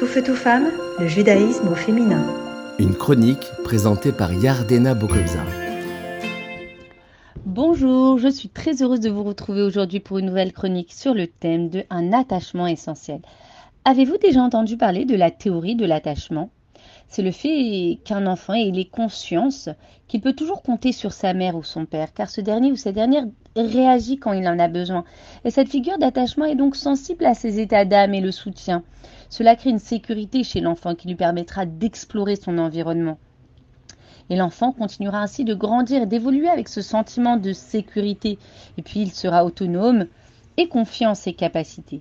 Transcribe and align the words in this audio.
Tout 0.00 0.06
feu, 0.06 0.22
tout 0.22 0.34
femme, 0.34 0.70
le 0.98 1.06
judaïsme 1.06 1.68
au 1.68 1.74
féminin. 1.74 2.24
Une 2.78 2.94
chronique 2.94 3.50
présentée 3.64 4.12
par 4.12 4.32
Yardena 4.32 4.94
Bokobza. 4.94 5.44
Bonjour, 7.44 8.16
je 8.16 8.28
suis 8.28 8.48
très 8.48 8.82
heureuse 8.82 9.00
de 9.00 9.10
vous 9.10 9.22
retrouver 9.22 9.60
aujourd'hui 9.60 10.00
pour 10.00 10.16
une 10.16 10.24
nouvelle 10.24 10.54
chronique 10.54 10.94
sur 10.94 11.12
le 11.12 11.26
thème 11.26 11.68
de 11.68 11.84
un 11.90 12.14
attachement 12.14 12.66
essentiel. 12.66 13.20
Avez-vous 13.84 14.16
déjà 14.16 14.40
entendu 14.40 14.78
parler 14.78 15.04
de 15.04 15.16
la 15.16 15.30
théorie 15.30 15.76
de 15.76 15.84
l'attachement? 15.84 16.48
C'est 17.10 17.22
le 17.22 17.32
fait 17.32 17.98
qu'un 18.04 18.26
enfant 18.26 18.54
ait 18.54 18.84
conscience 18.84 19.68
qu'il 20.06 20.20
peut 20.20 20.32
toujours 20.32 20.62
compter 20.62 20.92
sur 20.92 21.12
sa 21.12 21.34
mère 21.34 21.56
ou 21.56 21.64
son 21.64 21.84
père, 21.84 22.14
car 22.14 22.30
ce 22.30 22.40
dernier 22.40 22.70
ou 22.70 22.76
cette 22.76 22.94
dernière 22.94 23.26
réagit 23.56 24.18
quand 24.18 24.32
il 24.32 24.46
en 24.46 24.60
a 24.60 24.68
besoin. 24.68 25.04
Et 25.44 25.50
cette 25.50 25.68
figure 25.68 25.98
d'attachement 25.98 26.44
est 26.44 26.54
donc 26.54 26.76
sensible 26.76 27.26
à 27.26 27.34
ses 27.34 27.58
états 27.58 27.84
d'âme 27.84 28.14
et 28.14 28.20
le 28.20 28.30
soutien. 28.30 28.84
Cela 29.28 29.56
crée 29.56 29.70
une 29.70 29.80
sécurité 29.80 30.44
chez 30.44 30.60
l'enfant 30.60 30.94
qui 30.94 31.08
lui 31.08 31.16
permettra 31.16 31.66
d'explorer 31.66 32.36
son 32.36 32.58
environnement. 32.58 33.18
Et 34.30 34.36
l'enfant 34.36 34.70
continuera 34.70 35.18
ainsi 35.18 35.44
de 35.44 35.54
grandir 35.54 36.02
et 36.02 36.06
d'évoluer 36.06 36.48
avec 36.48 36.68
ce 36.68 36.80
sentiment 36.80 37.36
de 37.36 37.52
sécurité. 37.52 38.38
Et 38.78 38.82
puis 38.82 39.00
il 39.00 39.10
sera 39.10 39.44
autonome 39.44 40.06
et 40.56 40.68
confiant 40.68 41.10
en 41.10 41.14
ses 41.16 41.32
capacités. 41.32 42.00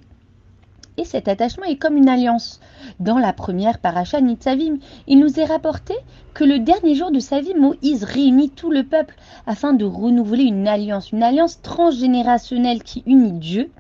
Et 0.99 1.05
cet 1.05 1.29
attachement 1.29 1.63
est 1.63 1.77
comme 1.77 1.95
une 1.95 2.09
alliance. 2.09 2.59
Dans 2.99 3.17
la 3.17 3.31
première 3.31 3.79
paracha 3.79 4.19
Nitzavim, 4.19 4.79
il 5.07 5.19
nous 5.19 5.39
est 5.39 5.45
rapporté 5.45 5.93
que 6.33 6.43
le 6.43 6.59
dernier 6.59 6.93
jour 6.93 7.09
de 7.09 7.21
sa 7.21 7.39
vie, 7.39 7.53
Moïse 7.53 8.03
réunit 8.03 8.49
tout 8.49 8.69
le 8.69 8.83
peuple 8.83 9.15
afin 9.47 9.71
de 9.71 9.85
renouveler 9.85 10.43
une 10.43 10.67
alliance, 10.67 11.13
une 11.13 11.23
alliance 11.23 11.61
transgénérationnelle 11.61 12.83
qui 12.83 13.03
unit 13.05 13.31
Dieu 13.31 13.71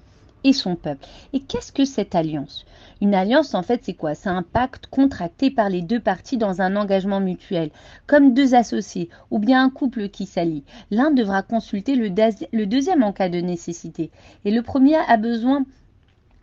et 0.45 0.53
son 0.53 0.77
peuple. 0.77 1.05
Et 1.33 1.41
qu'est-ce 1.41 1.73
que 1.73 1.83
cette 1.83 2.15
alliance? 2.15 2.65
Une 3.01 3.13
alliance, 3.13 3.53
en 3.53 3.63
fait, 3.63 3.81
c'est 3.83 3.95
quoi? 3.95 4.15
C'est 4.15 4.29
un 4.29 4.43
pacte 4.43 4.87
contracté 4.87 5.51
par 5.51 5.67
les 5.67 5.81
deux 5.81 5.99
parties 5.99 6.37
dans 6.37 6.61
un 6.61 6.77
engagement 6.77 7.19
mutuel, 7.19 7.69
comme 8.07 8.33
deux 8.33 8.55
associés 8.55 9.09
ou 9.29 9.39
bien 9.39 9.61
un 9.61 9.69
couple 9.69 10.07
qui 10.07 10.25
s'allie. 10.25 10.63
L'un 10.89 11.11
devra 11.11 11.41
consulter 11.41 11.95
le, 11.95 12.07
le 12.53 12.65
deuxième 12.65 13.03
en 13.03 13.11
cas 13.11 13.27
de 13.27 13.41
nécessité. 13.41 14.09
Et 14.45 14.51
le 14.51 14.61
premier 14.61 14.95
a 14.95 15.17
besoin 15.17 15.65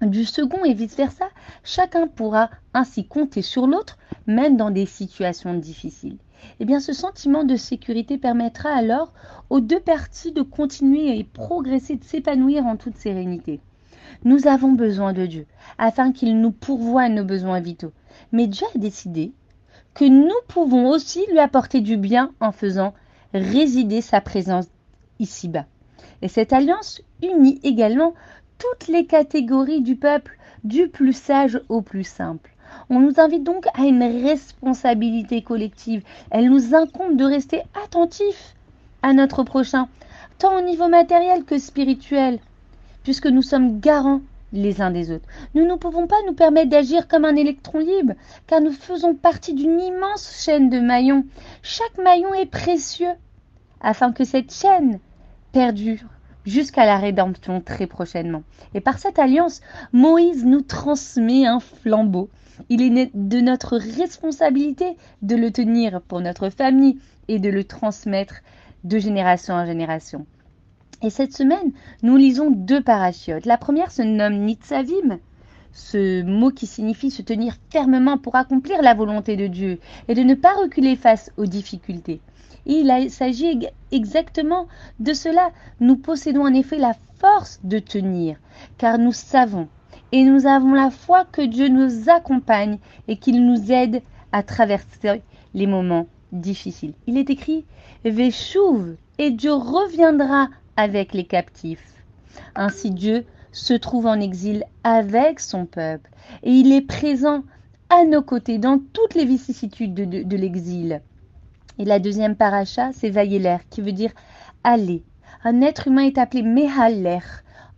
du 0.02 0.24
second 0.24 0.64
et 0.64 0.74
vice-versa, 0.74 1.26
chacun 1.64 2.06
pourra 2.06 2.50
ainsi 2.74 3.06
compter 3.06 3.42
sur 3.42 3.66
l'autre, 3.66 3.96
même 4.26 4.56
dans 4.56 4.70
des 4.70 4.86
situations 4.86 5.54
difficiles. 5.54 6.18
Eh 6.60 6.64
bien, 6.64 6.80
ce 6.80 6.92
sentiment 6.92 7.44
de 7.44 7.56
sécurité 7.56 8.18
permettra 8.18 8.70
alors 8.70 9.12
aux 9.48 9.60
deux 9.60 9.80
parties 9.80 10.32
de 10.32 10.42
continuer 10.42 11.18
et 11.18 11.24
progresser, 11.24 11.96
de 11.96 12.04
s'épanouir 12.04 12.66
en 12.66 12.76
toute 12.76 12.96
sérénité. 12.96 13.60
Nous 14.24 14.46
avons 14.46 14.72
besoin 14.72 15.12
de 15.12 15.26
Dieu, 15.26 15.46
afin 15.78 16.12
qu'il 16.12 16.40
nous 16.40 16.52
pourvoie 16.52 17.08
nos 17.08 17.24
besoins 17.24 17.60
vitaux. 17.60 17.92
Mais 18.32 18.46
Dieu 18.46 18.66
a 18.74 18.78
décidé 18.78 19.32
que 19.94 20.04
nous 20.04 20.34
pouvons 20.48 20.88
aussi 20.88 21.24
lui 21.30 21.38
apporter 21.38 21.80
du 21.80 21.96
bien 21.96 22.32
en 22.40 22.52
faisant 22.52 22.94
résider 23.32 24.00
sa 24.02 24.20
présence 24.20 24.66
ici-bas. 25.18 25.66
Et 26.22 26.28
cette 26.28 26.52
alliance 26.52 27.02
unit 27.22 27.60
également 27.62 28.14
toutes 28.58 28.88
les 28.88 29.06
catégories 29.06 29.80
du 29.80 29.96
peuple, 29.96 30.38
du 30.64 30.88
plus 30.88 31.12
sage 31.12 31.60
au 31.68 31.82
plus 31.82 32.04
simple. 32.04 32.50
On 32.90 33.00
nous 33.00 33.18
invite 33.18 33.44
donc 33.44 33.66
à 33.74 33.84
une 33.84 34.02
responsabilité 34.02 35.42
collective. 35.42 36.02
Elle 36.30 36.50
nous 36.50 36.74
incombe 36.74 37.16
de 37.16 37.24
rester 37.24 37.62
attentifs 37.84 38.54
à 39.02 39.12
notre 39.12 39.42
prochain, 39.44 39.88
tant 40.38 40.58
au 40.58 40.62
niveau 40.62 40.88
matériel 40.88 41.44
que 41.44 41.58
spirituel, 41.58 42.38
puisque 43.02 43.26
nous 43.26 43.42
sommes 43.42 43.80
garants 43.80 44.20
les 44.52 44.80
uns 44.80 44.90
des 44.90 45.10
autres. 45.10 45.26
Nous 45.54 45.64
ne 45.64 45.74
pouvons 45.74 46.06
pas 46.06 46.16
nous 46.26 46.32
permettre 46.32 46.70
d'agir 46.70 47.08
comme 47.08 47.24
un 47.24 47.36
électron 47.36 47.78
libre, 47.78 48.14
car 48.46 48.60
nous 48.60 48.72
faisons 48.72 49.14
partie 49.14 49.54
d'une 49.54 49.80
immense 49.80 50.42
chaîne 50.44 50.70
de 50.70 50.80
maillons. 50.80 51.24
Chaque 51.62 51.98
maillon 51.98 52.32
est 52.34 52.50
précieux, 52.50 53.14
afin 53.80 54.12
que 54.12 54.24
cette 54.24 54.52
chaîne 54.52 54.98
perdure 55.52 56.04
jusqu'à 56.46 56.86
la 56.86 56.96
rédemption 56.96 57.60
très 57.60 57.86
prochainement. 57.86 58.42
Et 58.74 58.80
par 58.80 58.98
cette 58.98 59.18
alliance, 59.18 59.60
Moïse 59.92 60.44
nous 60.44 60.62
transmet 60.62 61.46
un 61.46 61.60
flambeau. 61.60 62.30
Il 62.68 62.80
est 62.82 63.10
de 63.14 63.40
notre 63.40 63.76
responsabilité 63.76 64.96
de 65.22 65.36
le 65.36 65.50
tenir 65.50 66.00
pour 66.00 66.20
notre 66.20 66.48
famille 66.48 66.98
et 67.28 67.38
de 67.38 67.50
le 67.50 67.64
transmettre 67.64 68.36
de 68.84 68.98
génération 68.98 69.54
en 69.54 69.66
génération. 69.66 70.26
Et 71.02 71.10
cette 71.10 71.34
semaine, 71.34 71.72
nous 72.02 72.16
lisons 72.16 72.50
deux 72.50 72.82
parachiotes. 72.82 73.44
La 73.44 73.58
première 73.58 73.90
se 73.90 74.02
nomme 74.02 74.38
Nitzavim, 74.38 75.18
ce 75.76 76.22
mot 76.22 76.50
qui 76.50 76.66
signifie 76.66 77.10
se 77.10 77.20
tenir 77.20 77.54
fermement 77.70 78.16
pour 78.16 78.34
accomplir 78.34 78.80
la 78.80 78.94
volonté 78.94 79.36
de 79.36 79.46
Dieu 79.46 79.78
et 80.08 80.14
de 80.14 80.22
ne 80.22 80.34
pas 80.34 80.54
reculer 80.54 80.96
face 80.96 81.30
aux 81.36 81.44
difficultés. 81.44 82.20
Il 82.64 83.10
s'agit 83.10 83.68
exactement 83.92 84.68
de 85.00 85.12
cela. 85.12 85.50
Nous 85.80 85.96
possédons 85.96 86.46
en 86.46 86.54
effet 86.54 86.78
la 86.78 86.94
force 87.20 87.60
de 87.62 87.78
tenir, 87.78 88.38
car 88.78 88.98
nous 88.98 89.12
savons 89.12 89.68
et 90.12 90.24
nous 90.24 90.46
avons 90.46 90.72
la 90.72 90.90
foi 90.90 91.26
que 91.30 91.42
Dieu 91.42 91.68
nous 91.68 92.08
accompagne 92.08 92.78
et 93.06 93.18
qu'il 93.18 93.44
nous 93.44 93.70
aide 93.70 94.02
à 94.32 94.42
traverser 94.42 95.22
les 95.52 95.66
moments 95.66 96.08
difficiles. 96.32 96.94
Il 97.06 97.18
est 97.18 97.28
écrit 97.28 97.66
Veshuv 98.04 98.96
et 99.18 99.30
Dieu 99.30 99.52
reviendra 99.52 100.48
avec 100.76 101.12
les 101.12 101.24
captifs. 101.24 102.02
Ainsi 102.54 102.90
Dieu 102.90 103.26
se 103.56 103.72
trouve 103.72 104.04
en 104.06 104.20
exil 104.20 104.64
avec 104.84 105.40
son 105.40 105.64
peuple 105.64 106.10
et 106.42 106.50
il 106.50 106.72
est 106.72 106.82
présent 106.82 107.42
à 107.88 108.04
nos 108.04 108.20
côtés 108.20 108.58
dans 108.58 108.78
toutes 108.92 109.14
les 109.14 109.24
vicissitudes 109.24 109.94
de 109.94 110.36
l'exil. 110.36 111.00
Et 111.78 111.86
la 111.86 111.98
deuxième 111.98 112.36
paracha, 112.36 112.90
c'est 112.92 113.08
Vayeler, 113.08 113.56
qui 113.70 113.80
veut 113.80 113.92
dire 113.92 114.12
aller. 114.62 115.04
Un 115.42 115.62
être 115.62 115.88
humain 115.88 116.04
est 116.04 116.18
appelé 116.18 116.42
Mehaler, 116.42 117.20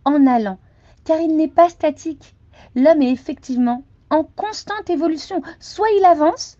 en 0.03 0.27
allant, 0.27 0.57
car 1.05 1.21
il 1.21 1.37
n'est 1.37 1.47
pas 1.47 1.69
statique. 1.69 2.35
L'homme 2.75 3.01
est 3.01 3.11
effectivement 3.11 3.83
en 4.09 4.23
constante 4.23 4.89
évolution. 4.89 5.41
Soit 5.59 5.89
il 5.97 6.05
avance, 6.05 6.57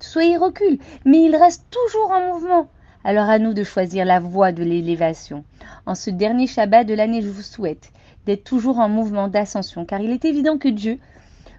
soit 0.00 0.24
il 0.24 0.38
recule, 0.38 0.78
mais 1.04 1.22
il 1.22 1.36
reste 1.36 1.66
toujours 1.70 2.12
en 2.12 2.32
mouvement. 2.32 2.68
Alors 3.02 3.28
à 3.28 3.38
nous 3.38 3.52
de 3.52 3.62
choisir 3.62 4.06
la 4.06 4.20
voie 4.20 4.52
de 4.52 4.64
l'élévation. 4.64 5.44
En 5.84 5.94
ce 5.94 6.08
dernier 6.08 6.46
Shabbat 6.46 6.86
de 6.86 6.94
l'année, 6.94 7.20
je 7.20 7.28
vous 7.28 7.42
souhaite 7.42 7.90
d'être 8.26 8.44
toujours 8.44 8.78
en 8.78 8.88
mouvement 8.88 9.28
d'ascension, 9.28 9.84
car 9.84 10.00
il 10.00 10.10
est 10.10 10.24
évident 10.24 10.58
que 10.58 10.68
Dieu, 10.68 10.98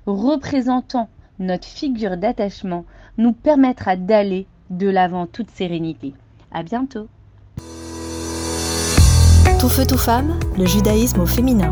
représentant 0.05 1.09
notre 1.39 1.67
figure 1.67 2.17
d'attachement, 2.17 2.85
nous 3.17 3.33
permettra 3.33 3.95
d'aller 3.95 4.47
de 4.69 4.87
l'avant 4.89 5.27
toute 5.27 5.51
sérénité. 5.51 6.13
À 6.51 6.63
bientôt. 6.63 7.07
Tout 9.59 9.69
feu, 9.69 9.85
tout 9.85 9.97
femme, 9.97 10.39
le 10.57 10.65
judaïsme 10.65 11.21
au 11.21 11.25
féminin. 11.25 11.71